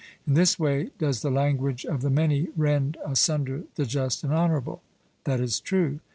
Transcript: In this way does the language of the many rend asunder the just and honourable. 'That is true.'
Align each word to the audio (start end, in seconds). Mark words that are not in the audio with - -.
In 0.25 0.33
this 0.33 0.57
way 0.57 0.89
does 0.97 1.21
the 1.21 1.29
language 1.29 1.85
of 1.85 2.01
the 2.01 2.09
many 2.09 2.47
rend 2.57 2.97
asunder 3.05 3.65
the 3.75 3.85
just 3.85 4.23
and 4.23 4.33
honourable. 4.33 4.81
'That 5.25 5.39
is 5.39 5.59
true.' 5.59 5.99